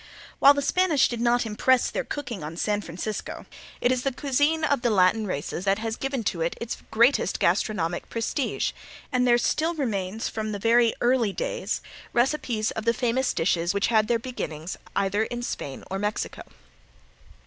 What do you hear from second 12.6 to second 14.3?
of the famous dishes which had their